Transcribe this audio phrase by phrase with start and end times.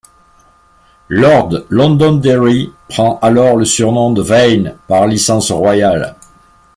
[1.09, 6.15] Lord Londonderry prend alors le surnom de Vane, par licence royale.